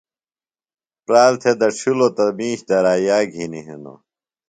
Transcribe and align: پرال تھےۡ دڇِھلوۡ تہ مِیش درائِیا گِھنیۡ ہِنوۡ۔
پرال 1.05 1.33
تھےۡ 1.41 1.57
دڇِھلوۡ 1.59 2.13
تہ 2.15 2.25
مِیش 2.37 2.59
درائِیا 2.69 3.17
گِھنیۡ 3.33 3.65
ہِنوۡ۔ 3.67 3.99